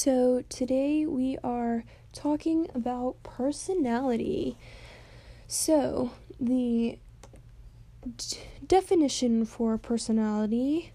So, 0.00 0.44
today 0.48 1.06
we 1.06 1.38
are 1.42 1.82
talking 2.12 2.68
about 2.72 3.20
personality. 3.24 4.56
So, 5.48 6.12
the 6.38 7.00
d- 8.16 8.38
definition 8.64 9.44
for 9.44 9.76
personality 9.76 10.92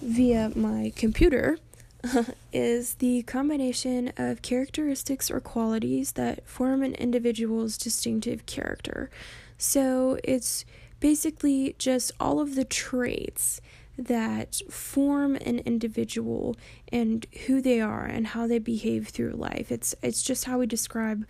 via 0.00 0.52
my 0.56 0.90
computer 0.96 1.58
is 2.50 2.94
the 2.94 3.24
combination 3.24 4.10
of 4.16 4.40
characteristics 4.40 5.30
or 5.30 5.40
qualities 5.40 6.12
that 6.12 6.48
form 6.48 6.82
an 6.82 6.94
individual's 6.94 7.76
distinctive 7.76 8.46
character. 8.46 9.10
So, 9.58 10.18
it's 10.24 10.64
basically 10.98 11.74
just 11.78 12.12
all 12.18 12.40
of 12.40 12.54
the 12.54 12.64
traits 12.64 13.60
that 14.06 14.60
form 14.70 15.36
an 15.36 15.58
individual 15.60 16.56
and 16.90 17.26
who 17.46 17.60
they 17.60 17.80
are 17.80 18.04
and 18.04 18.28
how 18.28 18.46
they 18.46 18.58
behave 18.58 19.08
through 19.08 19.32
life. 19.32 19.70
It's 19.70 19.94
it's 20.02 20.22
just 20.22 20.44
how 20.44 20.58
we 20.58 20.66
describe 20.66 21.26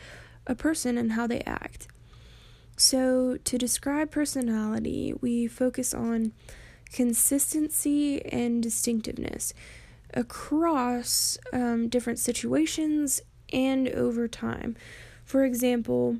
a 0.46 0.54
person 0.54 0.96
and 0.96 1.12
how 1.12 1.26
they 1.26 1.40
act. 1.40 1.88
So 2.76 3.36
to 3.44 3.58
describe 3.58 4.10
personality, 4.10 5.14
we 5.20 5.46
focus 5.46 5.92
on 5.92 6.32
consistency 6.92 8.24
and 8.24 8.62
distinctiveness 8.62 9.52
across 10.14 11.38
um, 11.52 11.88
different 11.88 12.18
situations 12.18 13.20
and 13.52 13.88
over 13.88 14.26
time. 14.26 14.76
For 15.24 15.44
example, 15.44 16.18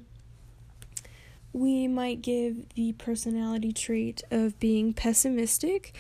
we 1.53 1.89
might 1.89 2.23
give 2.23 2.69
the 2.75 2.93
personality 2.93 3.73
trait 3.73 4.23
of 4.31 4.59
being 4.61 4.93
pessimistic 4.93 5.97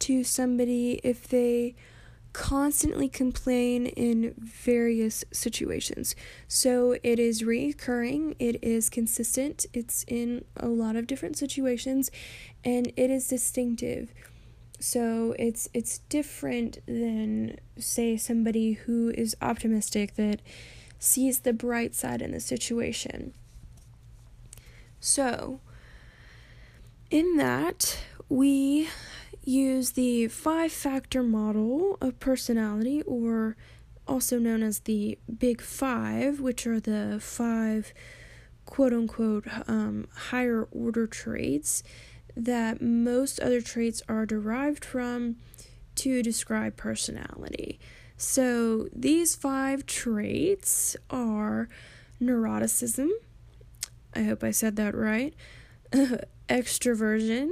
to 0.00 0.24
somebody 0.24 1.00
if 1.02 1.28
they 1.28 1.74
constantly 2.34 3.08
complain 3.08 3.86
in 3.86 4.34
various 4.36 5.24
situations. 5.32 6.16
So 6.48 6.98
it 7.02 7.18
is 7.20 7.44
recurring, 7.44 8.34
it 8.40 8.62
is 8.62 8.90
consistent, 8.90 9.66
it's 9.72 10.04
in 10.08 10.44
a 10.56 10.66
lot 10.66 10.96
of 10.96 11.06
different 11.06 11.38
situations, 11.38 12.10
and 12.64 12.92
it 12.96 13.08
is 13.08 13.28
distinctive. 13.28 14.12
So 14.80 15.34
it's 15.38 15.68
it's 15.72 15.98
different 16.08 16.78
than 16.86 17.56
say 17.78 18.16
somebody 18.16 18.72
who 18.72 19.10
is 19.16 19.36
optimistic 19.40 20.16
that 20.16 20.42
sees 20.98 21.40
the 21.40 21.52
bright 21.52 21.94
side 21.94 22.20
in 22.20 22.32
the 22.32 22.40
situation. 22.40 23.32
So 24.98 25.60
in 27.10 27.36
that 27.36 27.98
we 28.28 28.88
use 29.44 29.92
the 29.92 30.28
five 30.28 30.72
factor 30.72 31.22
model 31.22 31.98
of 32.00 32.18
personality, 32.20 33.02
or 33.02 33.56
also 34.06 34.38
known 34.38 34.62
as 34.62 34.80
the 34.80 35.18
Big 35.38 35.60
Five, 35.60 36.40
which 36.40 36.66
are 36.66 36.80
the 36.80 37.18
five 37.20 37.92
quote 38.66 38.92
unquote 38.92 39.46
um, 39.68 40.06
higher 40.30 40.64
order 40.72 41.06
traits 41.06 41.82
that 42.36 42.82
most 42.82 43.38
other 43.40 43.60
traits 43.60 44.02
are 44.08 44.26
derived 44.26 44.84
from 44.84 45.36
to 45.94 46.22
describe 46.22 46.76
personality. 46.76 47.78
So 48.16 48.88
these 48.94 49.34
five 49.34 49.86
traits 49.86 50.96
are 51.10 51.68
neuroticism. 52.20 53.10
I 54.14 54.22
hope 54.22 54.42
I 54.42 54.50
said 54.50 54.76
that 54.76 54.94
right. 54.94 55.34
extroversion, 56.48 57.50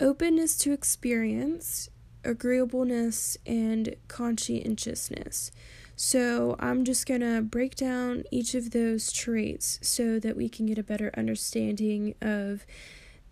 openness 0.00 0.56
to 0.58 0.72
experience, 0.72 1.88
agreeableness, 2.24 3.36
and 3.46 3.96
conscientiousness. 4.08 5.50
So, 5.96 6.56
I'm 6.58 6.84
just 6.84 7.06
going 7.06 7.20
to 7.20 7.40
break 7.40 7.76
down 7.76 8.24
each 8.32 8.56
of 8.56 8.72
those 8.72 9.12
traits 9.12 9.78
so 9.82 10.18
that 10.18 10.36
we 10.36 10.48
can 10.48 10.66
get 10.66 10.78
a 10.78 10.82
better 10.82 11.12
understanding 11.16 12.14
of 12.20 12.66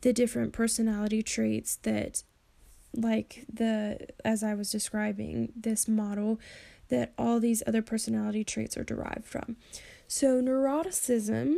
the 0.03 0.12
different 0.12 0.53
personality 0.53 1.23
traits 1.23 1.77
that, 1.83 2.23
like 2.94 3.44
the, 3.53 4.06
as 4.25 4.44
I 4.44 4.55
was 4.55 4.71
describing, 4.71 5.53
this 5.56 5.89
model, 5.89 6.39
that 6.89 7.12
all 7.19 7.41
these 7.41 7.62
other 7.67 7.83
personality 7.83 8.44
traits 8.44 8.77
are 8.77 8.84
derived 8.84 9.25
from. 9.25 9.56
So, 10.06 10.41
neuroticism, 10.41 11.55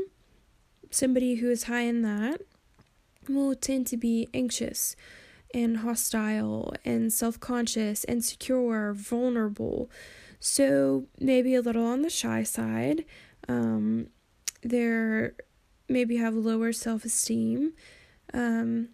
somebody 0.90 1.34
who 1.36 1.50
is 1.50 1.64
high 1.64 1.82
in 1.82 2.02
that, 2.02 2.40
will 3.28 3.54
tend 3.54 3.86
to 3.88 3.96
be 3.96 4.28
anxious 4.34 4.96
and 5.52 5.78
hostile 5.78 6.74
and 6.84 7.12
self 7.12 7.38
conscious, 7.40 8.04
insecure, 8.04 8.92
vulnerable. 8.92 9.90
So, 10.40 11.06
maybe 11.18 11.54
a 11.54 11.62
little 11.62 11.86
on 11.86 12.02
the 12.02 12.10
shy 12.10 12.42
side. 12.42 13.04
Um, 13.48 14.08
they're 14.62 15.34
maybe 15.88 16.16
have 16.16 16.34
lower 16.34 16.72
self 16.72 17.04
esteem. 17.04 17.72
Um, 18.32 18.88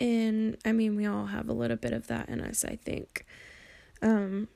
and 0.00 0.56
I 0.64 0.72
mean, 0.72 0.96
we 0.96 1.06
all 1.06 1.26
have 1.26 1.48
a 1.48 1.52
little 1.52 1.76
bit 1.76 1.92
of 1.92 2.06
that 2.08 2.28
in 2.28 2.40
us, 2.40 2.64
I 2.64 2.76
think. 2.76 3.26
Um, 4.02 4.48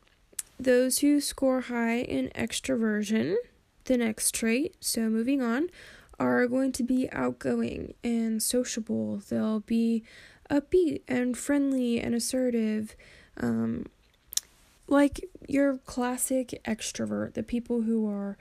those 0.58 0.98
who 0.98 1.20
score 1.20 1.62
high 1.62 1.98
in 1.98 2.30
extroversion, 2.30 3.36
the 3.84 3.96
next 3.96 4.34
trait, 4.34 4.76
so 4.80 5.08
moving 5.08 5.40
on, 5.40 5.68
are 6.18 6.46
going 6.46 6.72
to 6.72 6.82
be 6.82 7.10
outgoing 7.12 7.94
and 8.02 8.42
sociable. 8.42 9.18
They'll 9.28 9.60
be 9.60 10.02
upbeat 10.50 11.02
and 11.06 11.36
friendly 11.36 12.00
and 12.00 12.14
assertive. 12.14 12.96
Um, 13.36 13.86
like 14.86 15.24
your 15.46 15.78
classic 15.78 16.60
extrovert, 16.64 17.34
the 17.34 17.42
people 17.42 17.82
who 17.82 18.08
are 18.08 18.36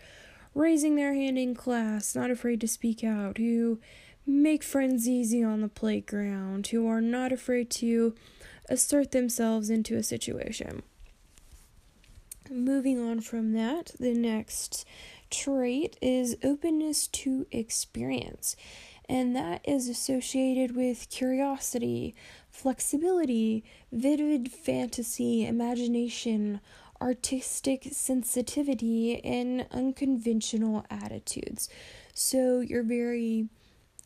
raising 0.56 0.96
their 0.96 1.14
hand 1.14 1.38
in 1.38 1.54
class, 1.54 2.16
not 2.16 2.32
afraid 2.32 2.62
to 2.62 2.68
speak 2.68 3.04
out, 3.04 3.38
who 3.38 3.80
make 4.26 4.64
friends 4.64 5.08
easy 5.08 5.44
on 5.44 5.62
the 5.62 5.68
playground, 5.68 6.68
who 6.68 6.88
are 6.88 7.02
not 7.02 7.32
afraid 7.32 7.70
to 7.70 8.16
assert 8.70 9.12
themselves 9.12 9.70
into 9.70 9.96
a 9.96 10.04
situation. 10.04 10.84
Moving 12.50 13.00
on 13.00 13.20
from 13.20 13.54
that, 13.54 13.92
the 14.00 14.14
next 14.14 14.86
trait 15.30 15.98
is 16.02 16.38
openness 16.44 17.08
to 17.08 17.46
experience, 17.52 18.56
and 19.10 19.36
that 19.36 19.62
is 19.64 19.88
associated 19.88 20.76
with 20.76 21.10
curiosity, 21.10 22.16
flexibility, 22.50 23.64
vivid 23.92 24.52
fantasy, 24.52 25.46
imagination, 25.46 26.60
artistic 27.02 27.88
sensitivity, 27.92 29.24
and 29.24 29.66
unconventional 29.72 30.86
attitudes. 30.90 31.70
So 32.14 32.60
you're 32.60 32.84
very 32.84 33.50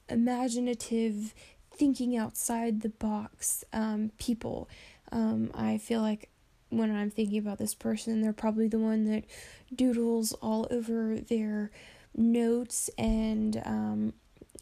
imaginative, 0.09 1.33
thinking 1.73 2.17
outside 2.17 2.81
the 2.81 2.89
box 2.89 3.63
um, 3.71 4.11
people. 4.17 4.69
Um, 5.11 5.51
I 5.53 5.77
feel 5.77 6.01
like 6.01 6.30
when 6.71 6.95
I'm 6.95 7.11
thinking 7.11 7.37
about 7.37 7.59
this 7.59 7.75
person, 7.75 8.21
they're 8.21 8.33
probably 8.33 8.67
the 8.67 8.79
one 8.79 9.05
that 9.05 9.25
doodles 9.73 10.33
all 10.33 10.67
over 10.71 11.17
their 11.17 11.69
notes 12.15 12.89
and 12.97 13.61
um, 13.65 14.13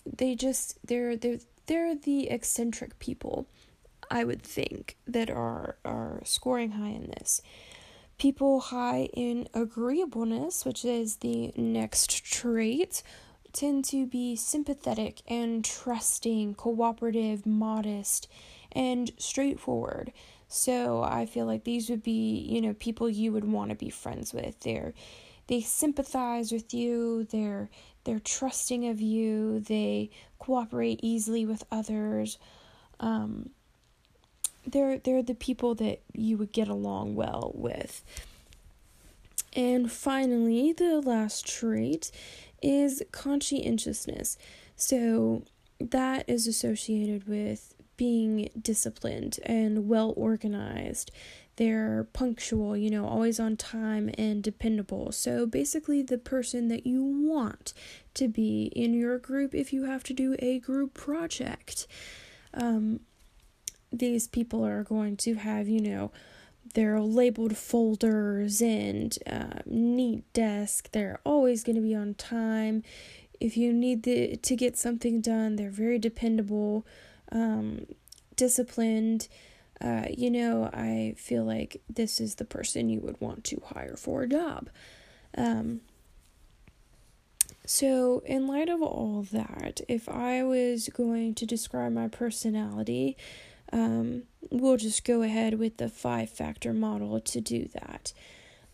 they 0.06 0.36
just 0.36 0.78
they're 0.86 1.16
they're 1.16 1.40
they're 1.66 1.96
the 1.96 2.30
eccentric 2.30 3.00
people 3.00 3.48
I 4.12 4.24
would 4.24 4.42
think 4.42 4.98
that 5.08 5.30
are 5.30 5.78
are 5.86 6.22
scoring 6.26 6.72
high 6.72 6.90
in 6.90 7.14
this. 7.18 7.42
People 8.18 8.60
high 8.60 9.10
in 9.14 9.48
agreeableness, 9.54 10.66
which 10.66 10.84
is 10.84 11.18
the 11.18 11.54
next 11.56 12.26
trait, 12.26 13.02
tend 13.54 13.86
to 13.86 14.06
be 14.06 14.36
sympathetic 14.36 15.22
and 15.28 15.64
trusting, 15.64 16.56
cooperative, 16.56 17.46
modest, 17.46 18.28
and 18.72 19.12
straightforward. 19.18 20.12
So 20.50 21.04
I 21.04 21.28
feel 21.28 21.46
like 21.46 21.64
these 21.64 21.90
would 21.90 22.04
be, 22.04 22.40
you 22.50 22.60
know, 22.60 22.74
people 22.74 23.08
you 23.08 23.32
would 23.32 23.46
want 23.46 23.70
to 23.70 23.76
be 23.76 23.92
friends 23.92 24.34
with. 24.34 24.60
They're 24.62 24.94
they 25.48 25.62
sympathize 25.62 26.52
with 26.52 26.74
you, 26.74 27.24
they're 27.32 27.70
they're 28.04 28.20
trusting 28.20 28.88
of 28.88 29.00
you, 29.00 29.60
they 29.60 30.10
cooperate 30.40 31.00
easily 31.04 31.46
with 31.46 31.64
others. 31.72 32.40
Um, 33.00 33.52
they're 34.66 34.98
they're 34.98 35.24
the 35.24 35.36
people 35.36 35.76
that 35.76 36.02
you 36.14 36.38
would 36.38 36.52
get 36.52 36.68
along 36.68 37.16
well 37.16 37.52
with. 37.56 38.04
And 39.54 39.92
finally, 39.92 40.74
the 40.74 41.00
last 41.02 41.48
trait 41.48 42.12
is 42.62 43.04
conscientiousness. 43.12 44.38
So 44.76 45.44
that 45.80 46.28
is 46.28 46.48
associated 46.48 47.28
with 47.28 47.74
being 48.00 48.50
disciplined 48.62 49.40
and 49.44 49.90
well 49.90 50.14
organized. 50.16 51.12
They're 51.58 52.08
punctual, 52.14 52.78
you 52.78 52.90
know, 52.90 53.06
always 53.06 53.42
on 53.42 53.58
time 53.58 54.10
and 54.18 54.42
dependable. 54.42 55.12
So 55.12 55.46
basically, 55.46 56.02
the 56.02 56.18
person 56.18 56.70
that 56.70 56.88
you 56.88 57.04
want 57.04 57.74
to 58.14 58.30
be 58.30 58.72
in 58.74 58.94
your 58.94 59.18
group 59.18 59.54
if 59.54 59.74
you 59.74 59.84
have 59.84 60.06
to 60.06 60.14
do 60.14 60.38
a 60.40 60.60
group 60.60 60.94
project. 60.94 61.88
Um, 62.54 63.02
these 63.92 64.28
people 64.28 64.66
are 64.66 64.84
going 64.84 65.18
to 65.18 65.34
have, 65.34 65.68
you 65.68 65.82
know, 65.82 66.14
they're 66.76 67.02
labeled 67.02 67.58
folders 67.58 68.62
and 68.62 69.18
uh, 69.28 69.60
neat 69.66 70.32
desk. 70.32 70.90
They're 70.92 71.20
always 71.26 71.66
going 71.66 71.76
to 71.76 71.82
be 71.82 71.96
on 71.96 72.14
time. 72.14 72.84
If 73.42 73.58
you 73.58 73.74
need 73.74 74.04
the, 74.04 74.38
to 74.38 74.56
get 74.56 74.78
something 74.78 75.20
done, 75.20 75.58
they're 75.58 75.70
very 75.70 76.00
dependable, 76.00 76.86
um, 77.32 77.86
disciplined. 78.36 79.28
Uh, 79.82 80.06
you 80.10 80.30
know, 80.30 80.70
I 80.74 81.16
feel 81.18 81.44
like 81.44 81.82
this 81.90 82.20
is 82.20 82.36
the 82.36 82.46
person 82.46 82.90
you 82.90 83.00
would 83.00 83.20
want 83.22 83.44
to 83.46 83.62
hire 83.74 83.96
for 83.96 84.24
a 84.24 84.28
job. 84.28 84.70
Um, 85.38 85.82
so, 87.66 88.24
in 88.26 88.48
light 88.48 88.68
of 88.68 88.82
all 88.82 89.26
that, 89.32 89.82
if 89.88 90.10
I 90.10 90.44
was 90.44 90.90
going 90.90 91.36
to 91.36 91.46
describe 91.46 91.92
my 91.92 92.08
personality, 92.08 93.16
um, 93.72 94.24
we'll 94.50 94.78
just 94.78 95.06
go 95.06 95.22
ahead 95.22 95.60
with 95.60 95.78
the 95.78 95.88
five 95.88 96.32
factor 96.32 96.74
model 96.74 97.20
to 97.20 97.40
do 97.40 97.70
that. 97.74 98.12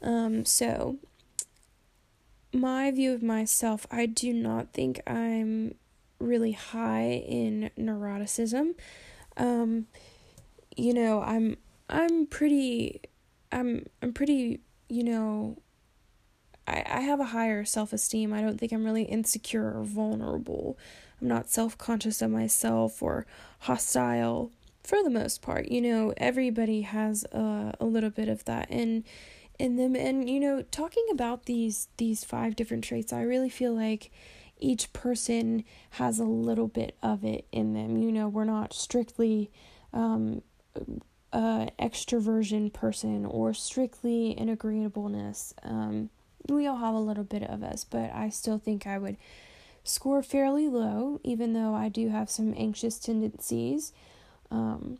Um, 0.01 0.45
so, 0.45 0.97
my 2.53 2.89
view 2.91 3.13
of 3.13 3.21
myself, 3.21 3.85
I 3.91 4.05
do 4.05 4.31
not 4.31 4.71
think 4.71 5.01
I'm 5.05 5.75
really 6.25 6.53
high 6.53 7.23
in 7.27 7.71
neuroticism. 7.77 8.75
Um, 9.37 9.87
you 10.75 10.93
know, 10.93 11.21
I'm 11.21 11.57
I'm 11.89 12.25
pretty 12.25 13.01
I'm 13.51 13.85
I'm 14.01 14.13
pretty, 14.13 14.61
you 14.89 15.03
know, 15.03 15.57
I, 16.67 16.83
I 16.85 16.99
have 17.01 17.19
a 17.19 17.25
higher 17.25 17.65
self 17.65 17.93
esteem. 17.93 18.33
I 18.33 18.41
don't 18.41 18.59
think 18.59 18.71
I'm 18.71 18.85
really 18.85 19.03
insecure 19.03 19.77
or 19.77 19.83
vulnerable. 19.83 20.77
I'm 21.21 21.27
not 21.27 21.49
self 21.49 21.77
conscious 21.77 22.21
of 22.21 22.31
myself 22.31 23.01
or 23.01 23.25
hostile 23.59 24.51
for 24.83 25.03
the 25.03 25.09
most 25.09 25.41
part. 25.41 25.69
You 25.69 25.81
know, 25.81 26.13
everybody 26.17 26.81
has 26.81 27.23
a, 27.31 27.73
a 27.79 27.85
little 27.85 28.09
bit 28.09 28.27
of 28.27 28.45
that 28.45 28.69
in 28.69 29.03
in 29.57 29.77
them 29.77 29.95
and 29.95 30.29
you 30.29 30.39
know, 30.39 30.63
talking 30.63 31.05
about 31.11 31.45
these 31.45 31.87
these 31.97 32.23
five 32.23 32.55
different 32.55 32.83
traits, 32.83 33.13
I 33.13 33.21
really 33.21 33.49
feel 33.49 33.73
like 33.73 34.11
each 34.59 34.93
person 34.93 35.63
has 35.91 36.19
a 36.19 36.23
little 36.25 36.67
bit 36.67 36.95
of 37.03 37.23
it 37.23 37.45
in 37.51 37.73
them. 37.73 37.97
You 37.97 38.11
know, 38.11 38.27
we're 38.27 38.45
not 38.45 38.73
strictly 38.73 39.51
um 39.93 40.41
uh 41.33 41.67
extroversion 41.79 42.71
person 42.71 43.25
or 43.25 43.53
strictly 43.53 44.37
an 44.37 44.49
agreeableness. 44.49 45.53
Um 45.63 46.09
we 46.47 46.67
all 46.67 46.77
have 46.77 46.95
a 46.95 46.99
little 46.99 47.23
bit 47.23 47.43
of 47.43 47.63
us, 47.63 47.83
but 47.83 48.11
I 48.13 48.29
still 48.29 48.59
think 48.59 48.85
I 48.85 48.97
would 48.97 49.17
score 49.83 50.21
fairly 50.23 50.67
low, 50.67 51.19
even 51.23 51.53
though 51.53 51.73
I 51.73 51.89
do 51.89 52.09
have 52.09 52.29
some 52.29 52.53
anxious 52.57 52.99
tendencies. 52.99 53.93
Um, 54.51 54.99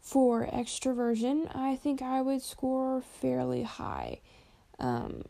for 0.00 0.46
extroversion, 0.46 1.54
I 1.54 1.76
think 1.76 2.02
I 2.02 2.20
would 2.20 2.42
score 2.42 3.00
fairly 3.00 3.62
high. 3.62 4.20
Um, 4.78 5.24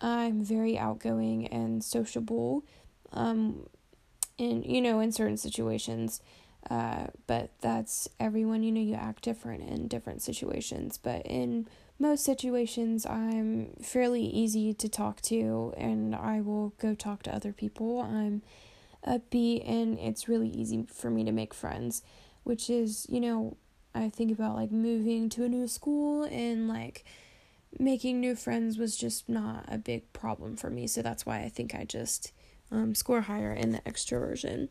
I'm 0.00 0.42
very 0.42 0.78
outgoing 0.78 1.46
and 1.48 1.82
sociable, 1.84 2.64
um, 3.12 3.66
in 4.38 4.62
you 4.62 4.80
know 4.80 5.00
in 5.00 5.12
certain 5.12 5.36
situations, 5.36 6.20
uh, 6.70 7.08
but 7.26 7.50
that's 7.60 8.08
everyone. 8.18 8.62
You 8.62 8.72
know, 8.72 8.80
you 8.80 8.94
act 8.94 9.22
different 9.22 9.68
in 9.68 9.88
different 9.88 10.22
situations, 10.22 10.98
but 10.98 11.26
in 11.26 11.68
most 12.00 12.24
situations 12.24 13.04
I'm 13.04 13.74
fairly 13.82 14.22
easy 14.22 14.72
to 14.72 14.88
talk 14.88 15.20
to 15.22 15.74
and 15.76 16.16
I 16.16 16.40
will 16.40 16.70
go 16.78 16.94
talk 16.94 17.22
to 17.24 17.34
other 17.34 17.52
people. 17.52 18.00
I'm 18.00 18.42
upbeat 19.06 19.68
and 19.68 19.98
it's 19.98 20.28
really 20.28 20.48
easy 20.48 20.86
for 20.90 21.10
me 21.10 21.24
to 21.24 21.32
make 21.32 21.52
friends, 21.52 22.02
which 22.42 22.70
is, 22.70 23.06
you 23.10 23.20
know, 23.20 23.56
I 23.94 24.08
think 24.08 24.32
about 24.32 24.56
like 24.56 24.72
moving 24.72 25.28
to 25.30 25.44
a 25.44 25.48
new 25.48 25.68
school 25.68 26.24
and 26.24 26.68
like 26.68 27.04
making 27.78 28.20
new 28.20 28.34
friends 28.34 28.78
was 28.78 28.96
just 28.96 29.28
not 29.28 29.64
a 29.68 29.78
big 29.78 30.12
problem 30.12 30.56
for 30.56 30.70
me. 30.70 30.86
So 30.86 31.02
that's 31.02 31.24
why 31.24 31.40
I 31.40 31.48
think 31.48 31.74
I 31.74 31.84
just 31.84 32.32
um, 32.70 32.94
score 32.94 33.22
higher 33.22 33.52
in 33.52 33.72
the 33.72 33.80
extroversion. 33.80 34.68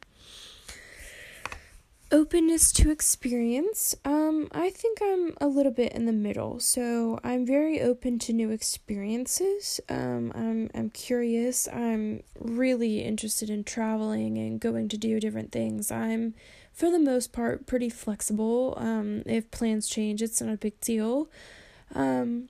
Openness 2.12 2.72
to 2.74 2.90
experience? 2.90 3.96
Um 4.04 4.48
i 4.52 4.72
think 4.72 4.98
i'm 5.00 5.36
a 5.40 5.46
little 5.48 5.72
bit 5.72 5.94
in 5.94 6.08
the 6.08 6.12
middle 6.12 6.60
so 6.60 7.20
i'm 7.24 7.46
very 7.46 7.80
open 7.82 8.18
to 8.20 8.34
new 8.34 8.50
experiences. 8.50 9.80
Um 9.90 10.32
i'm 10.34 10.72
i'm 10.74 10.90
curious. 10.90 11.68
I'm 11.68 12.24
really 12.40 13.02
interested 13.02 13.52
in 13.52 13.64
traveling 13.64 14.40
and 14.40 14.60
going 14.60 14.90
to 14.90 14.98
do 14.98 15.20
different 15.20 15.52
things. 15.52 15.92
I'm 15.92 16.34
for 16.74 16.90
the 16.90 16.98
most 17.00 17.32
part 17.32 17.68
pretty 17.68 17.90
flexible. 17.90 18.74
Um 18.78 19.22
if 19.28 19.52
plans 19.52 19.88
change 19.88 20.24
it's 20.24 20.42
not 20.42 20.52
a 20.52 20.58
big 20.58 20.80
deal. 20.82 21.30
Um 21.94 22.50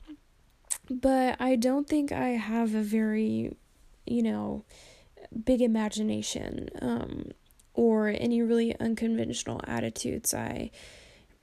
but 0.90 1.40
i 1.40 1.56
don't 1.56 1.88
think 1.88 2.12
i 2.12 2.30
have 2.30 2.76
a 2.76 2.82
very 2.82 3.56
you 4.06 4.24
know 4.24 4.64
big 5.46 5.62
imagination 5.62 6.70
um 6.82 7.32
or 7.80 8.10
any 8.10 8.42
really 8.42 8.78
unconventional 8.82 9.62
attitudes. 9.66 10.34
I 10.34 10.70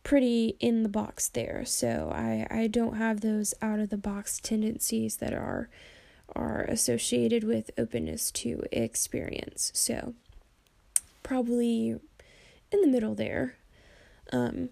pretty 0.02 0.54
in 0.60 0.82
the 0.82 0.88
box 0.90 1.28
there. 1.28 1.64
So 1.64 2.12
I 2.14 2.46
I 2.50 2.66
don't 2.66 2.96
have 2.96 3.22
those 3.22 3.54
out 3.62 3.80
of 3.80 3.88
the 3.88 3.96
box 3.96 4.38
tendencies 4.38 5.16
that 5.16 5.32
are 5.32 5.70
are 6.34 6.62
associated 6.64 7.42
with 7.42 7.70
openness 7.78 8.30
to 8.32 8.64
experience. 8.70 9.70
So 9.74 10.12
probably 11.22 11.98
in 12.70 12.80
the 12.82 12.86
middle 12.86 13.14
there. 13.14 13.56
Um 14.30 14.68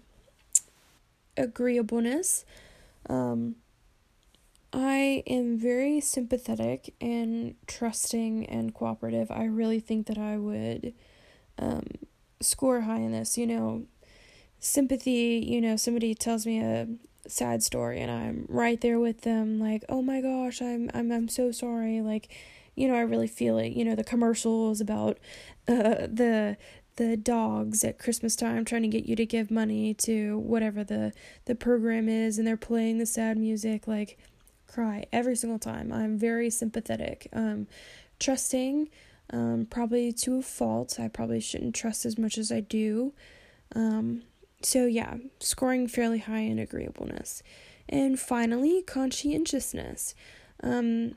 agreeableness. 1.35 2.45
Um 3.09 3.55
I 4.75 5.23
am 5.25 5.57
very 5.57 6.01
sympathetic 6.01 6.93
and 6.99 7.55
trusting 7.65 8.45
and 8.47 8.73
cooperative. 8.73 9.31
I 9.31 9.45
really 9.45 9.79
think 9.79 10.07
that 10.07 10.17
I 10.17 10.35
would 10.37 10.93
um, 11.57 11.85
score 12.41 12.81
high 12.81 12.97
in 12.97 13.13
this. 13.13 13.37
You 13.37 13.47
know, 13.47 13.85
sympathy, 14.59 15.45
you 15.47 15.61
know, 15.61 15.77
somebody 15.77 16.13
tells 16.13 16.45
me 16.45 16.59
a 16.59 16.89
sad 17.25 17.63
story 17.63 18.01
and 18.01 18.11
I'm 18.11 18.45
right 18.49 18.79
there 18.81 18.99
with 18.99 19.21
them 19.21 19.59
like, 19.59 19.85
"Oh 19.87 20.01
my 20.01 20.19
gosh, 20.19 20.61
I'm 20.61 20.91
I'm 20.93 21.09
I'm 21.09 21.29
so 21.29 21.53
sorry." 21.53 22.01
Like, 22.01 22.27
you 22.75 22.89
know, 22.89 22.95
I 22.95 23.01
really 23.01 23.27
feel 23.27 23.57
it. 23.57 23.71
You 23.71 23.85
know, 23.85 23.95
the 23.95 24.03
commercials 24.03 24.81
about 24.81 25.19
uh 25.69 26.07
the 26.11 26.57
the 26.97 27.15
dogs 27.15 27.85
at 27.85 27.97
Christmas 27.97 28.35
time 28.35 28.65
trying 28.65 28.81
to 28.81 28.87
get 28.89 29.05
you 29.05 29.15
to 29.15 29.25
give 29.25 29.49
money 29.49 29.93
to 29.93 30.37
whatever 30.39 30.83
the 30.83 31.13
the 31.45 31.55
program 31.55 32.09
is 32.09 32.37
and 32.37 32.45
they're 32.45 32.57
playing 32.57 32.97
the 32.97 33.05
sad 33.05 33.37
music 33.37 33.87
like 33.87 34.17
cry 34.67 35.05
every 35.11 35.35
single 35.35 35.59
time. 35.59 35.91
I'm 35.91 36.17
very 36.17 36.49
sympathetic. 36.49 37.27
Um 37.33 37.67
trusting 38.19 38.89
um, 39.31 39.67
probably 39.69 40.11
to 40.13 40.37
a 40.37 40.41
fault. 40.41 40.99
I 40.99 41.07
probably 41.07 41.39
shouldn't 41.39 41.75
trust 41.75 42.05
as 42.05 42.17
much 42.17 42.37
as 42.37 42.51
I 42.51 42.59
do. 42.59 43.13
Um, 43.75 44.23
so, 44.61 44.85
yeah, 44.85 45.15
scoring 45.39 45.87
fairly 45.87 46.19
high 46.19 46.39
in 46.41 46.59
agreeableness. 46.59 47.41
And 47.89 48.19
finally, 48.19 48.81
conscientiousness. 48.81 50.15
Um, 50.61 51.15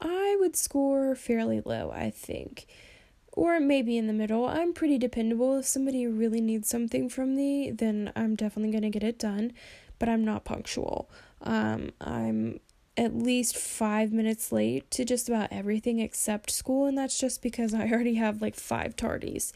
I 0.00 0.36
would 0.40 0.56
score 0.56 1.14
fairly 1.14 1.60
low, 1.64 1.92
I 1.94 2.10
think. 2.10 2.66
Or 3.32 3.60
maybe 3.60 3.96
in 3.96 4.06
the 4.06 4.12
middle. 4.12 4.46
I'm 4.46 4.72
pretty 4.72 4.98
dependable. 4.98 5.58
If 5.58 5.66
somebody 5.66 6.06
really 6.06 6.40
needs 6.40 6.68
something 6.68 7.08
from 7.08 7.36
me, 7.36 7.70
then 7.70 8.12
I'm 8.16 8.34
definitely 8.34 8.72
going 8.72 8.82
to 8.82 8.90
get 8.90 9.04
it 9.06 9.18
done. 9.18 9.52
But 9.98 10.08
I'm 10.08 10.24
not 10.24 10.44
punctual. 10.44 11.08
Um, 11.42 11.90
I'm 12.00 12.60
at 12.96 13.16
least 13.16 13.56
five 13.56 14.12
minutes 14.12 14.52
late 14.52 14.90
to 14.90 15.04
just 15.04 15.28
about 15.28 15.48
everything 15.50 16.00
except 16.00 16.50
school, 16.50 16.86
and 16.86 16.98
that's 16.98 17.18
just 17.18 17.42
because 17.42 17.72
I 17.72 17.88
already 17.88 18.14
have 18.14 18.42
like 18.42 18.56
five 18.56 18.96
tardies. 18.96 19.52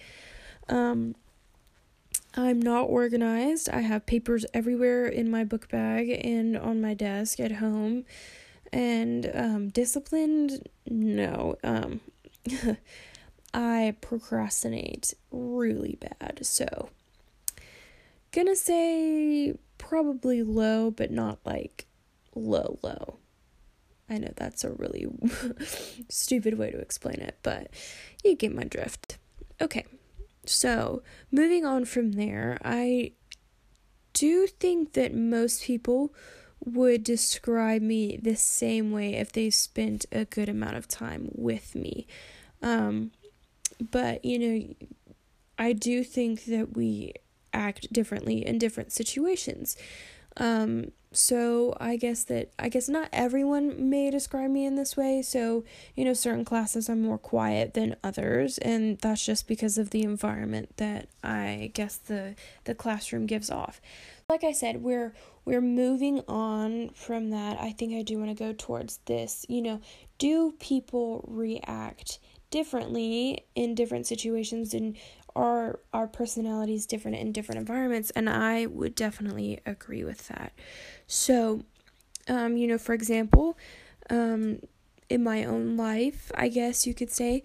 Um, 0.69 1.15
I'm 2.37 2.61
not 2.61 2.85
organized. 2.85 3.69
I 3.69 3.81
have 3.81 4.07
papers 4.07 4.45
everywhere 4.53 5.07
in 5.07 5.31
my 5.31 5.45
book 5.45 5.69
bag 5.69 6.11
and 6.25 6.57
on 6.57 6.81
my 6.81 6.95
desk 6.95 7.39
at 7.39 7.53
home. 7.53 8.05
And 8.73 9.31
um, 9.35 9.69
disciplined, 9.69 10.69
no. 10.87 11.57
Um, 11.63 12.01
I 13.55 13.95
procrastinate 14.01 15.15
really 15.31 15.97
bad. 16.01 16.41
So, 16.43 16.89
gonna 18.33 18.57
say 18.57 19.55
probably 19.89 20.43
low, 20.43 20.91
but 20.91 21.11
not 21.11 21.39
like 21.45 21.87
low, 22.35 22.79
low. 22.83 23.19
I 24.09 24.19
know 24.19 24.33
that's 24.37 24.65
a 24.65 24.71
really 24.71 25.07
stupid 26.09 26.59
way 26.59 26.71
to 26.71 26.79
explain 26.79 27.21
it, 27.21 27.39
but 27.43 27.69
you 28.23 28.35
get 28.35 28.55
my 28.55 28.65
drift. 28.65 29.19
Okay, 29.61 29.85
so 30.45 31.03
moving 31.31 31.65
on 31.65 31.85
from 31.85 32.13
there, 32.13 32.59
I 32.65 33.13
do 34.13 34.47
think 34.47 34.93
that 34.93 35.15
most 35.15 35.65
people 35.65 36.15
would 36.65 37.05
describe 37.05 37.83
me 37.83 38.17
the 38.17 38.37
same 38.37 38.91
way 38.91 39.15
if 39.15 39.33
they 39.33 39.51
spent 39.51 40.07
a 40.13 40.25
good 40.25 40.49
amount 40.49 40.77
of 40.77 40.89
time 40.89 41.29
with 41.35 41.75
me. 41.75 42.07
Um, 42.63 43.11
but, 43.91 44.25
you 44.25 44.39
know, 44.39 44.75
I 45.59 45.73
do 45.73 46.05
think 46.05 46.45
that 46.47 46.77
we 46.77 47.15
act 47.55 47.93
differently 47.93 48.47
in 48.47 48.59
different 48.59 48.93
situations. 48.93 49.77
Um, 50.37 50.91
so 51.13 51.77
I 51.79 51.97
guess 51.97 52.25
that 52.25 52.51
I 52.59 52.69
guess 52.69 52.89
not 52.89 53.09
everyone 53.13 53.89
may 53.89 54.11
describe 54.11 54.51
me 54.51 54.67
in 54.67 54.75
this 54.75 54.97
way. 54.97 55.23
So, 55.23 55.65
you 55.95 56.05
know, 56.05 56.13
certain 56.13 56.45
classes 56.45 56.89
I'm 56.89 57.03
more 57.03 57.19
quiet 57.19 57.75
than 57.75 57.97
others, 58.03 58.59
and 58.59 58.99
that's 58.99 59.25
just 59.25 59.47
because 59.47 59.79
of 59.79 59.91
the 59.91 60.03
environment 60.03 60.77
that 60.79 61.09
I 61.23 61.71
guess 61.75 61.97
the 61.97 62.35
the 62.65 62.75
classroom 62.75 63.27
gives 63.27 63.51
off. 63.51 63.81
Like 64.29 64.43
I 64.43 64.53
said, 64.53 64.83
we're 64.83 65.15
we're 65.45 65.61
moving 65.61 66.21
on 66.27 66.89
from 66.91 67.31
that. 67.31 67.61
I 67.61 67.71
think 67.71 67.95
I 67.95 68.03
do 68.03 68.19
want 68.19 68.37
to 68.37 68.45
go 68.45 68.53
towards 68.57 68.99
this, 69.07 69.47
you 69.49 69.63
know, 69.63 69.81
do 70.19 70.53
people 70.59 71.25
react 71.29 72.19
differently 72.51 73.45
in 73.55 73.75
different 73.75 74.07
situations 74.07 74.75
and 74.75 74.97
are 75.37 75.81
our 75.93 76.07
personalities 76.07 76.87
different 76.87 77.17
in 77.17 77.33
different 77.33 77.59
environments 77.59 78.11
and 78.11 78.29
i 78.29 78.67
would 78.67 78.95
definitely 78.95 79.61
agree 79.67 80.05
with 80.05 80.29
that. 80.29 80.53
So 81.07 81.63
um, 82.29 82.57
you 82.57 82.67
know 82.67 82.79
for 82.79 82.93
example 82.95 83.59
um, 84.11 84.61
in 85.11 85.23
my 85.23 85.45
own 85.45 85.77
life 85.77 86.33
i 86.35 86.49
guess 86.49 86.87
you 86.87 86.95
could 86.95 87.11
say 87.11 87.43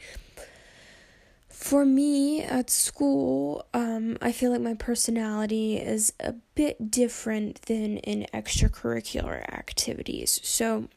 for 1.49 1.83
me 1.83 2.41
at 2.41 2.69
school 2.69 3.65
um, 3.73 4.17
i 4.21 4.31
feel 4.31 4.51
like 4.51 4.61
my 4.61 4.75
personality 4.75 5.75
is 5.77 6.13
a 6.19 6.33
bit 6.55 6.89
different 6.89 7.61
than 7.63 7.97
in 7.97 8.25
extracurricular 8.33 9.41
activities. 9.51 10.39
So 10.43 10.87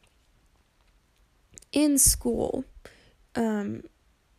in 1.73 1.97
school 1.97 2.63
um, 3.35 3.83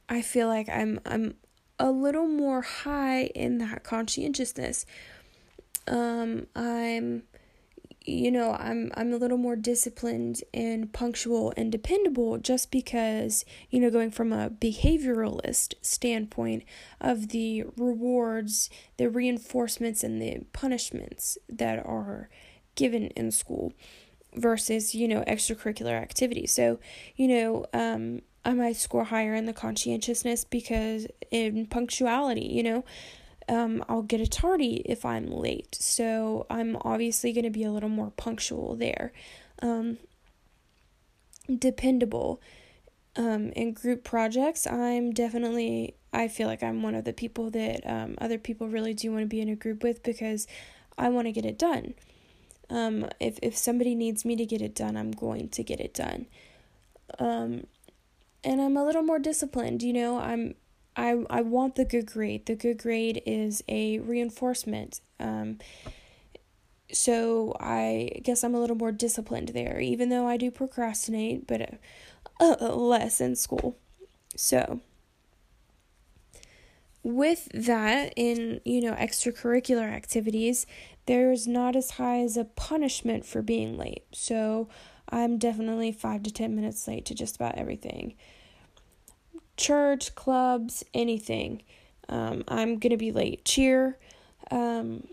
i 0.08 0.22
feel 0.22 0.46
like 0.48 0.68
i'm 0.68 1.00
i'm 1.04 1.34
a 1.84 1.92
little 1.92 2.26
more 2.26 2.62
high 2.62 3.24
in 3.34 3.58
that 3.58 3.84
conscientiousness. 3.84 4.86
Um, 5.86 6.46
I'm 6.56 7.24
you 8.06 8.30
know, 8.30 8.52
I'm 8.52 8.90
I'm 8.94 9.12
a 9.12 9.16
little 9.16 9.36
more 9.36 9.54
disciplined 9.54 10.42
and 10.54 10.92
punctual 10.92 11.52
and 11.58 11.70
dependable 11.70 12.38
just 12.38 12.70
because, 12.70 13.44
you 13.68 13.80
know, 13.80 13.90
going 13.90 14.10
from 14.10 14.32
a 14.32 14.48
behavioralist 14.48 15.74
standpoint 15.82 16.64
of 17.02 17.28
the 17.28 17.64
rewards, 17.76 18.70
the 18.96 19.10
reinforcements 19.10 20.02
and 20.02 20.22
the 20.22 20.40
punishments 20.54 21.36
that 21.50 21.84
are 21.84 22.30
given 22.76 23.08
in 23.08 23.30
school 23.30 23.74
versus, 24.34 24.94
you 24.94 25.06
know, 25.06 25.22
extracurricular 25.26 26.00
activities. 26.00 26.50
So, 26.50 26.78
you 27.14 27.28
know, 27.28 27.66
um 27.74 28.22
I 28.44 28.52
might 28.52 28.76
score 28.76 29.04
higher 29.04 29.34
in 29.34 29.46
the 29.46 29.52
conscientiousness 29.52 30.44
because 30.44 31.06
in 31.30 31.66
punctuality, 31.66 32.46
you 32.46 32.62
know, 32.62 32.84
um, 33.48 33.84
I'll 33.88 34.02
get 34.02 34.20
a 34.20 34.26
tardy 34.26 34.82
if 34.84 35.04
I'm 35.04 35.26
late. 35.26 35.74
So 35.74 36.46
I'm 36.50 36.76
obviously 36.82 37.32
going 37.32 37.44
to 37.44 37.50
be 37.50 37.64
a 37.64 37.70
little 37.70 37.88
more 37.88 38.12
punctual 38.16 38.76
there. 38.76 39.12
Um, 39.62 39.98
dependable. 41.58 42.40
Um, 43.16 43.50
in 43.50 43.72
group 43.72 44.02
projects, 44.02 44.66
I'm 44.66 45.12
definitely, 45.12 45.94
I 46.12 46.26
feel 46.26 46.48
like 46.48 46.62
I'm 46.62 46.82
one 46.82 46.94
of 46.94 47.04
the 47.04 47.12
people 47.12 47.50
that 47.50 47.86
um, 47.86 48.16
other 48.20 48.38
people 48.38 48.68
really 48.68 48.92
do 48.92 49.12
want 49.12 49.22
to 49.22 49.28
be 49.28 49.40
in 49.40 49.48
a 49.48 49.54
group 49.54 49.82
with 49.82 50.02
because 50.02 50.48
I 50.98 51.08
want 51.10 51.26
to 51.26 51.32
get 51.32 51.44
it 51.44 51.58
done. 51.58 51.94
Um, 52.70 53.08
if, 53.20 53.38
if 53.40 53.56
somebody 53.56 53.94
needs 53.94 54.24
me 54.24 54.36
to 54.36 54.46
get 54.46 54.62
it 54.62 54.74
done, 54.74 54.96
I'm 54.96 55.12
going 55.12 55.48
to 55.50 55.62
get 55.62 55.80
it 55.80 55.94
done. 55.94 56.26
Um, 57.18 57.66
and 58.44 58.60
I'm 58.60 58.76
a 58.76 58.84
little 58.84 59.02
more 59.02 59.18
disciplined, 59.18 59.82
you 59.82 59.92
know, 59.92 60.18
I'm 60.18 60.54
I 60.96 61.24
I 61.30 61.42
want 61.42 61.74
the 61.74 61.84
good 61.84 62.06
grade. 62.06 62.46
The 62.46 62.54
good 62.54 62.78
grade 62.78 63.22
is 63.26 63.62
a 63.68 63.98
reinforcement. 63.98 65.00
Um 65.18 65.58
so 66.92 67.56
I 67.58 68.10
guess 68.22 68.44
I'm 68.44 68.54
a 68.54 68.60
little 68.60 68.76
more 68.76 68.92
disciplined 68.92 69.48
there, 69.48 69.80
even 69.80 70.10
though 70.10 70.28
I 70.28 70.36
do 70.36 70.50
procrastinate, 70.50 71.46
but 71.46 71.78
uh, 72.40 72.56
uh, 72.60 72.74
less 72.74 73.20
in 73.20 73.34
school. 73.36 73.76
So 74.36 74.80
with 77.04 77.50
that 77.52 78.12
in 78.16 78.60
you 78.64 78.80
know 78.80 78.94
extracurricular 78.94 79.92
activities 79.92 80.66
there's 81.04 81.46
not 81.46 81.76
as 81.76 81.92
high 81.92 82.20
as 82.20 82.36
a 82.36 82.44
punishment 82.44 83.26
for 83.26 83.42
being 83.42 83.76
late 83.76 84.04
so 84.10 84.66
i'm 85.14 85.38
definitely 85.38 85.92
5 85.92 86.22
to 86.24 86.32
10 86.32 86.54
minutes 86.54 86.86
late 86.88 87.04
to 87.06 87.14
just 87.14 87.36
about 87.36 87.56
everything 87.56 88.14
church, 89.56 90.14
clubs, 90.14 90.84
anything. 90.92 91.62
Um, 92.08 92.44
I'm 92.48 92.78
gonna 92.78 92.96
be 92.96 93.12
late. 93.12 93.44
Cheer, 93.44 93.98
um, 94.50 95.06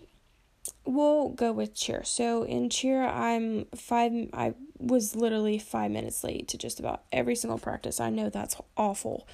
we'll 0.86 1.30
go 1.30 1.52
with 1.52 1.74
cheer. 1.74 2.04
So 2.04 2.44
in 2.44 2.70
cheer, 2.70 3.04
I'm 3.04 3.66
five. 3.76 4.12
I 4.34 4.54
was 4.78 5.16
literally 5.16 5.60
five 5.60 5.92
minutes 5.92 6.24
late 6.24 6.48
to 6.50 6.58
just 6.58 6.80
about 6.80 7.04
every 7.12 7.36
single 7.36 7.60
practice. 7.60 8.00
I 8.00 8.10
know 8.10 8.30
that's 8.30 8.58
awful. 8.76 9.28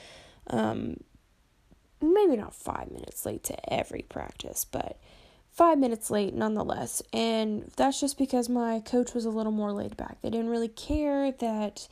Um, 0.47 0.97
maybe 2.01 2.36
not 2.36 2.53
five 2.53 2.91
minutes 2.91 3.25
late 3.25 3.43
to 3.45 3.74
every 3.74 4.03
practice, 4.03 4.65
but 4.65 5.00
five 5.57 5.79
minutes 5.79 6.11
late 6.11 6.35
nonetheless. 6.35 7.01
And 7.11 7.71
that's 7.75 7.99
just 7.99 8.17
because 8.17 8.47
my 8.47 8.79
coach 8.79 9.15
was 9.15 9.25
a 9.25 9.31
little 9.31 9.51
more 9.51 9.73
laid 9.73 9.97
back. 9.97 10.21
They 10.21 10.29
didn't 10.29 10.49
really 10.49 10.67
care 10.67 11.31
that 11.31 11.87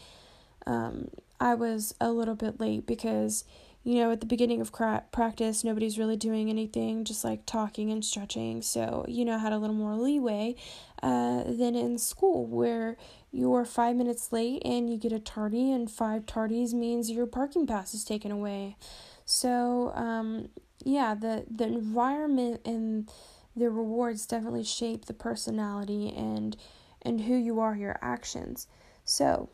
um, 0.68 1.10
I 1.40 1.56
was 1.56 1.96
a 2.00 2.12
little 2.12 2.36
bit 2.36 2.60
late 2.60 2.86
because, 2.86 3.44
you 3.84 3.96
know, 3.96 4.12
at 4.12 4.20
the 4.20 4.28
beginning 4.28 4.62
of 4.62 4.72
cra- 4.72 5.04
practice, 5.12 5.64
nobody's 5.64 5.98
really 5.98 6.16
doing 6.16 6.48
anything, 6.48 7.06
just 7.06 7.24
like 7.24 7.48
talking 7.48 7.92
and 7.92 8.06
stretching. 8.06 8.62
So, 8.62 9.04
you 9.08 9.26
know, 9.26 9.34
I 9.34 9.40
had 9.40 9.52
a 9.52 9.58
little 9.58 9.76
more 9.76 9.96
leeway 9.96 10.56
uh, 11.02 11.44
than 11.46 11.74
in 11.76 11.98
school 11.98 12.46
where 12.46 12.98
you're 13.32 13.66
five 13.66 13.96
minutes 13.96 14.32
late 14.32 14.62
and 14.64 14.92
you 14.92 14.98
get 14.98 15.12
a 15.12 15.20
tardy, 15.20 15.72
and 15.72 15.90
five 15.90 16.28
tardies 16.28 16.72
means 16.72 17.10
your 17.10 17.26
parking 17.26 17.66
pass 17.66 17.96
is 17.96 18.06
taken 18.06 18.32
away. 18.32 18.78
So, 19.26 19.92
um, 19.96 20.50
yeah, 20.84 21.16
the, 21.16 21.46
the 21.50 21.66
environment 21.66 22.62
and 22.64 23.10
the 23.56 23.70
rewards 23.70 24.26
definitely 24.26 24.64
shape 24.64 25.06
the 25.06 25.14
personality 25.14 26.14
and 26.16 26.58
and 27.02 27.22
who 27.22 27.36
you 27.36 27.60
are, 27.60 27.76
your 27.76 28.00
actions. 28.02 28.68
So, 29.04 29.50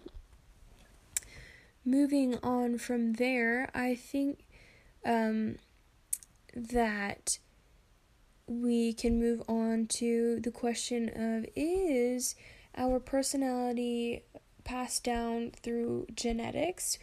moving 1.84 2.38
on 2.42 2.78
from 2.78 3.14
there, 3.14 3.70
I 3.76 3.96
think 3.96 4.46
um, 5.06 5.58
that 6.56 7.40
we 8.48 8.94
can 8.94 9.20
move 9.20 9.42
on 9.48 9.88
to 9.88 10.40
the 10.40 10.52
question 10.52 11.10
of 11.10 11.46
is 11.56 12.36
our 12.76 13.00
personality 13.00 14.24
passed 14.64 15.04
down 15.04 15.52
through 15.62 16.08
genetics 16.14 16.98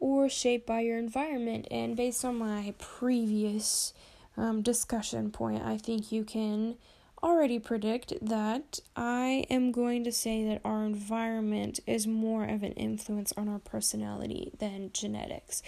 or 0.00 0.28
shaped 0.28 0.66
by 0.66 0.80
your 0.80 0.98
environment? 0.98 1.66
And 1.70 1.96
based 1.96 2.24
on 2.24 2.36
my 2.36 2.74
previous 2.78 3.92
um, 4.38 4.62
discussion 4.62 5.30
point, 5.30 5.62
I 5.62 5.76
think 5.76 6.12
you 6.12 6.24
can 6.24 6.76
already 7.22 7.58
predict 7.58 8.12
that 8.22 8.78
I 8.96 9.44
am 9.50 9.72
going 9.72 10.04
to 10.04 10.12
say 10.12 10.44
that 10.44 10.60
our 10.64 10.84
environment 10.84 11.80
is 11.86 12.06
more 12.06 12.44
of 12.44 12.62
an 12.62 12.72
influence 12.72 13.32
on 13.36 13.48
our 13.48 13.58
personality 13.58 14.52
than 14.58 14.90
genetics. 14.92 15.62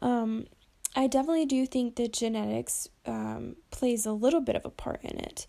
Um, 0.00 0.46
I 0.96 1.06
definitely 1.06 1.46
do 1.46 1.66
think 1.66 1.96
that 1.96 2.14
genetics 2.14 2.88
um, 3.04 3.56
plays 3.70 4.06
a 4.06 4.12
little 4.12 4.40
bit 4.40 4.56
of 4.56 4.64
a 4.64 4.70
part 4.70 5.02
in 5.04 5.18
it, 5.18 5.46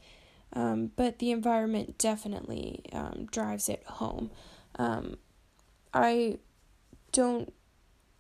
um, 0.54 0.92
but 0.96 1.20
the 1.20 1.32
environment 1.32 1.98
definitely 1.98 2.84
um, 2.92 3.28
drives 3.32 3.70
it 3.70 3.84
home. 3.86 4.30
Um, 4.76 5.16
I 5.94 6.40
don't 7.12 7.54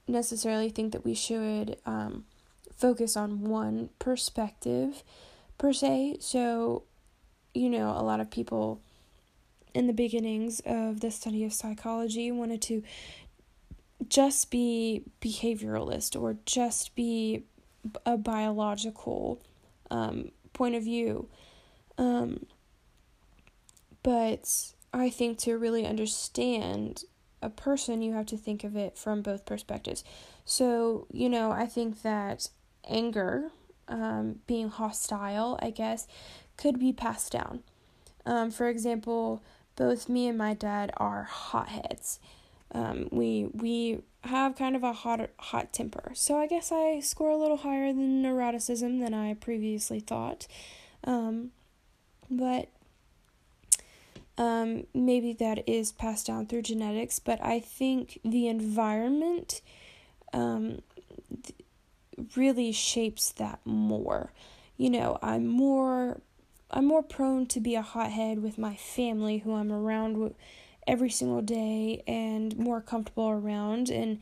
necessarily 0.08 0.70
think 0.70 0.94
that 0.94 1.06
we 1.06 1.14
should 1.14 1.78
um, 1.86 2.26
focus 2.82 3.16
on 3.16 3.44
one 3.44 3.90
perspective 4.00 5.04
per 5.58 5.72
se. 5.72 6.18
So 6.20 6.84
you 7.54 7.70
know, 7.70 7.90
a 7.90 8.04
lot 8.04 8.20
of 8.20 8.30
people 8.30 8.82
in 9.74 9.88
the 9.88 9.94
beginnings 9.94 10.62
of 10.66 11.00
the 11.00 11.12
study 11.12 11.44
of 11.44 11.54
psychology 11.54 12.32
wanted 12.32 12.62
to 12.62 12.84
just 14.08 14.52
be 14.52 15.04
behavioralist 15.22 16.20
or 16.20 16.38
just 16.46 16.96
be 16.96 17.44
a 18.06 18.18
biological 18.18 19.42
um, 19.90 20.32
point 20.54 20.76
of 20.76 20.84
view. 20.84 21.28
Um, 21.98 22.46
but 24.04 24.74
I 24.94 25.10
think 25.10 25.38
to 25.40 25.58
really 25.58 25.86
understand 25.86 27.04
a 27.42 27.50
person, 27.50 28.02
you 28.02 28.14
have 28.14 28.26
to 28.28 28.38
think 28.38 28.64
of 28.64 28.76
it 28.76 28.98
from 28.98 29.22
both 29.22 29.46
perspectives. 29.46 30.04
So, 30.46 31.08
you 31.12 31.30
know, 31.30 31.52
I 31.52 31.66
think 31.66 32.02
that 32.02 32.50
anger, 32.88 33.52
um, 33.88 34.40
being 34.48 34.70
hostile, 34.70 35.60
I 35.62 35.70
guess, 35.70 36.08
could 36.58 36.80
be 36.80 36.94
passed 36.94 37.32
down. 37.32 37.64
Um, 38.26 38.52
for 38.52 38.70
example, 38.70 39.42
both 39.76 40.10
me 40.10 40.28
and 40.28 40.38
my 40.38 40.54
dad 40.54 40.92
are 40.98 41.24
hotheads. 41.24 42.20
Um, 42.74 43.10
we 43.12 43.50
we 43.54 44.02
have 44.24 44.56
kind 44.56 44.76
of 44.76 44.84
a 44.84 44.94
hot 44.94 45.30
hot 45.38 45.74
temper, 45.74 46.12
so 46.14 46.38
I 46.38 46.48
guess 46.48 46.72
I 46.72 47.00
score 47.02 47.32
a 47.32 47.38
little 47.38 47.58
higher 47.58 47.92
than 47.92 48.24
neuroticism 48.24 49.00
than 49.00 49.14
I 49.14 49.34
previously 49.34 50.00
thought. 50.00 50.48
Um, 51.04 51.52
but 52.30 52.70
Um, 54.38 54.88
maybe 54.94 55.34
that 55.34 55.68
is 55.68 55.92
passed 55.92 56.28
down 56.28 56.48
through 56.48 56.64
genetics, 56.64 57.20
but 57.20 57.40
I 57.44 57.60
think 57.60 58.20
the 58.24 58.48
environment 58.48 59.62
um, 60.34 60.82
th- 61.44 61.61
really 62.36 62.72
shapes 62.72 63.32
that 63.34 63.60
more. 63.66 64.32
You 64.78 64.90
know, 64.90 65.20
I'm 65.22 65.48
more 65.48 66.22
I'm 66.72 66.86
more 66.86 67.04
prone 67.04 67.48
to 67.48 67.60
be 67.60 67.75
a 67.75 67.82
hothead 67.82 68.42
with 68.42 68.58
my 68.58 68.75
family 68.75 69.40
who 69.40 69.54
I'm 69.54 69.72
around 69.72 70.34
every 70.88 71.10
single 71.10 71.42
day 71.42 72.01
and 72.08 72.58
more 72.58 72.82
comfortable 72.82 73.30
around 73.30 73.90
and 73.90 74.20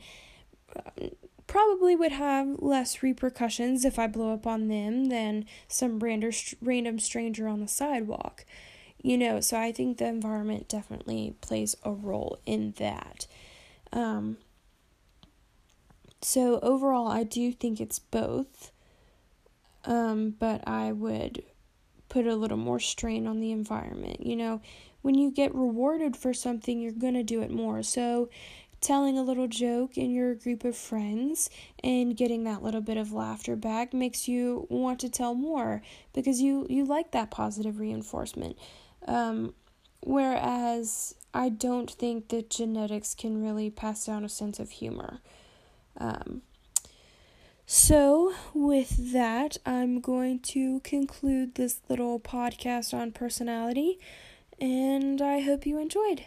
uh, 0.76 1.06
probably 1.46 1.96
would 1.96 2.12
have 2.12 2.60
less 2.60 3.02
repercussions 3.02 3.84
if 3.84 3.98
I 3.98 4.06
blow 4.06 4.32
up 4.32 4.46
on 4.46 4.68
them 4.68 5.06
than 5.06 5.46
some 5.68 5.98
random 5.98 6.32
random 6.60 6.98
stranger 6.98 7.48
on 7.48 7.60
the 7.60 7.68
sidewalk. 7.68 8.44
You 9.02 9.16
know, 9.16 9.40
so 9.40 9.58
I 9.58 9.72
think 9.72 9.96
the 9.96 10.06
environment 10.06 10.68
definitely 10.68 11.34
plays 11.40 11.74
a 11.82 11.90
role 11.90 12.38
in 12.44 12.74
that. 12.76 13.26
Um, 13.92 14.36
so 16.22 16.60
overall, 16.60 17.08
I 17.08 17.24
do 17.24 17.52
think 17.52 17.80
it's 17.80 17.98
both. 17.98 18.72
Um, 19.84 20.34
but 20.38 20.66
I 20.68 20.92
would 20.92 21.42
put 22.08 22.26
a 22.26 22.36
little 22.36 22.58
more 22.58 22.80
strain 22.80 23.26
on 23.26 23.40
the 23.40 23.52
environment. 23.52 24.26
You 24.26 24.36
know, 24.36 24.60
when 25.02 25.14
you 25.14 25.30
get 25.30 25.54
rewarded 25.54 26.16
for 26.16 26.34
something, 26.34 26.80
you're 26.80 26.92
going 26.92 27.14
to 27.14 27.22
do 27.22 27.40
it 27.40 27.50
more. 27.50 27.82
So, 27.82 28.28
telling 28.80 29.18
a 29.18 29.22
little 29.22 29.46
joke 29.46 29.98
in 29.98 30.10
your 30.10 30.34
group 30.34 30.64
of 30.64 30.74
friends 30.74 31.50
and 31.84 32.16
getting 32.16 32.44
that 32.44 32.62
little 32.62 32.80
bit 32.80 32.96
of 32.96 33.12
laughter 33.12 33.54
back 33.54 33.92
makes 33.92 34.26
you 34.26 34.66
want 34.70 34.98
to 34.98 35.10
tell 35.10 35.34
more 35.34 35.82
because 36.14 36.40
you 36.40 36.66
you 36.70 36.84
like 36.84 37.10
that 37.12 37.30
positive 37.30 37.78
reinforcement. 37.78 38.56
Um, 39.06 39.54
whereas 40.00 41.14
I 41.34 41.50
don't 41.50 41.90
think 41.90 42.28
that 42.28 42.50
genetics 42.50 43.14
can 43.14 43.42
really 43.42 43.70
pass 43.70 44.06
down 44.06 44.24
a 44.24 44.28
sense 44.28 44.58
of 44.58 44.70
humor. 44.70 45.20
Um, 46.00 46.42
so, 47.66 48.34
with 48.52 49.12
that, 49.12 49.58
I'm 49.64 50.00
going 50.00 50.40
to 50.40 50.80
conclude 50.80 51.54
this 51.54 51.80
little 51.88 52.18
podcast 52.18 52.92
on 52.92 53.12
personality, 53.12 54.00
and 54.60 55.22
I 55.22 55.38
hope 55.38 55.66
you 55.66 55.78
enjoyed. 55.78 56.24